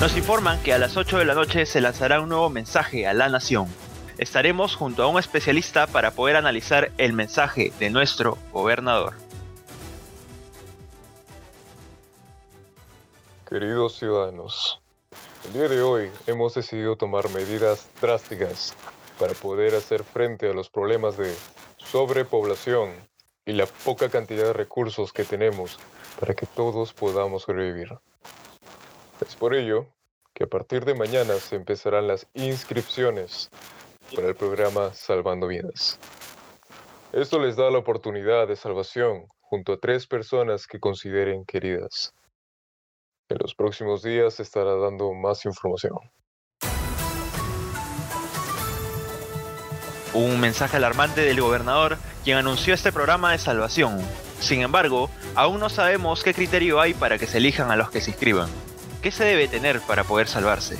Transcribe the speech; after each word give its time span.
Nos 0.00 0.14
informan 0.14 0.62
que 0.62 0.74
a 0.74 0.78
las 0.78 0.98
8 0.98 1.18
de 1.18 1.24
la 1.24 1.32
noche 1.32 1.64
se 1.64 1.80
lanzará 1.80 2.20
un 2.20 2.28
nuevo 2.28 2.50
mensaje 2.50 3.06
a 3.06 3.14
la 3.14 3.30
nación. 3.30 3.66
Estaremos 4.18 4.76
junto 4.76 5.02
a 5.02 5.06
un 5.06 5.18
especialista 5.18 5.86
para 5.86 6.10
poder 6.10 6.36
analizar 6.36 6.92
el 6.98 7.14
mensaje 7.14 7.72
de 7.80 7.88
nuestro 7.88 8.36
gobernador. 8.52 9.14
Queridos 13.48 13.96
ciudadanos, 13.96 14.82
el 15.46 15.52
día 15.54 15.68
de 15.68 15.80
hoy 15.80 16.10
hemos 16.26 16.54
decidido 16.54 16.96
tomar 16.96 17.30
medidas 17.30 17.88
drásticas 17.98 18.74
para 19.18 19.32
poder 19.32 19.74
hacer 19.74 20.04
frente 20.04 20.50
a 20.50 20.52
los 20.52 20.68
problemas 20.68 21.16
de 21.16 21.34
sobrepoblación 21.78 22.92
y 23.46 23.52
la 23.52 23.64
poca 23.64 24.10
cantidad 24.10 24.44
de 24.44 24.52
recursos 24.52 25.14
que 25.14 25.24
tenemos 25.24 25.78
para 26.20 26.34
que 26.34 26.44
todos 26.44 26.92
podamos 26.92 27.44
sobrevivir. 27.44 27.96
Es 29.24 29.34
por 29.34 29.54
ello 29.54 29.86
que 30.34 30.44
a 30.44 30.46
partir 30.46 30.84
de 30.84 30.94
mañana 30.94 31.34
se 31.36 31.56
empezarán 31.56 32.06
las 32.06 32.26
inscripciones 32.34 33.50
para 34.14 34.28
el 34.28 34.34
programa 34.34 34.92
Salvando 34.92 35.46
Vidas. 35.46 35.98
Esto 37.12 37.38
les 37.38 37.56
da 37.56 37.70
la 37.70 37.78
oportunidad 37.78 38.46
de 38.46 38.56
salvación 38.56 39.26
junto 39.40 39.72
a 39.72 39.78
tres 39.78 40.06
personas 40.06 40.66
que 40.66 40.78
consideren 40.78 41.46
queridas. 41.46 42.12
En 43.30 43.38
los 43.40 43.54
próximos 43.54 44.02
días 44.02 44.34
se 44.34 44.42
estará 44.42 44.76
dando 44.76 45.12
más 45.14 45.46
información. 45.46 45.96
Un 50.12 50.40
mensaje 50.40 50.76
alarmante 50.76 51.22
del 51.22 51.40
gobernador, 51.40 51.96
quien 52.22 52.36
anunció 52.36 52.74
este 52.74 52.92
programa 52.92 53.32
de 53.32 53.38
salvación. 53.38 53.98
Sin 54.40 54.60
embargo, 54.60 55.08
aún 55.34 55.58
no 55.58 55.70
sabemos 55.70 56.22
qué 56.22 56.34
criterio 56.34 56.80
hay 56.80 56.92
para 56.92 57.18
que 57.18 57.26
se 57.26 57.38
elijan 57.38 57.70
a 57.70 57.76
los 57.76 57.90
que 57.90 58.02
se 58.02 58.10
inscriban. 58.10 58.50
¿Qué 59.06 59.12
se 59.12 59.24
debe 59.24 59.46
tener 59.46 59.80
para 59.82 60.02
poder 60.02 60.26
salvarse? 60.26 60.76